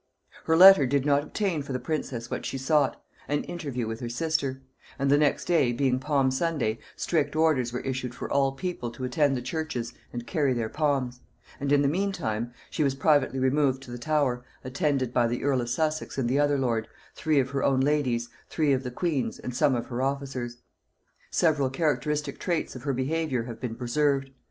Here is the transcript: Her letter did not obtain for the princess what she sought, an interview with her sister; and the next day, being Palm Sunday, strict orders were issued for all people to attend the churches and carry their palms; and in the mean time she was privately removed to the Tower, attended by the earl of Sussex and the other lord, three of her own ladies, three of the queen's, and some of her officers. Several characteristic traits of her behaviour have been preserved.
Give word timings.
Her 0.45 0.57
letter 0.57 0.87
did 0.87 1.05
not 1.05 1.21
obtain 1.21 1.61
for 1.61 1.73
the 1.73 1.79
princess 1.79 2.31
what 2.31 2.43
she 2.43 2.57
sought, 2.57 2.99
an 3.27 3.43
interview 3.43 3.85
with 3.87 3.99
her 3.99 4.09
sister; 4.09 4.63
and 4.97 5.11
the 5.11 5.17
next 5.19 5.45
day, 5.45 5.71
being 5.73 5.99
Palm 5.99 6.31
Sunday, 6.31 6.79
strict 6.95 7.35
orders 7.35 7.71
were 7.71 7.81
issued 7.81 8.15
for 8.15 8.27
all 8.27 8.53
people 8.53 8.89
to 8.93 9.03
attend 9.03 9.37
the 9.37 9.43
churches 9.43 9.93
and 10.11 10.25
carry 10.25 10.53
their 10.53 10.69
palms; 10.69 11.19
and 11.59 11.71
in 11.71 11.83
the 11.83 11.87
mean 11.87 12.11
time 12.11 12.51
she 12.71 12.83
was 12.83 12.95
privately 12.95 13.37
removed 13.37 13.83
to 13.83 13.91
the 13.91 13.99
Tower, 13.99 14.43
attended 14.63 15.13
by 15.13 15.27
the 15.27 15.43
earl 15.43 15.61
of 15.61 15.69
Sussex 15.69 16.17
and 16.17 16.27
the 16.27 16.39
other 16.39 16.57
lord, 16.57 16.87
three 17.13 17.39
of 17.39 17.51
her 17.51 17.63
own 17.63 17.79
ladies, 17.79 18.27
three 18.49 18.73
of 18.73 18.81
the 18.81 18.89
queen's, 18.89 19.37
and 19.37 19.53
some 19.55 19.75
of 19.75 19.85
her 19.85 20.01
officers. 20.01 20.63
Several 21.29 21.69
characteristic 21.69 22.39
traits 22.39 22.75
of 22.75 22.81
her 22.81 22.93
behaviour 22.95 23.43
have 23.43 23.59
been 23.61 23.75
preserved. 23.75 24.31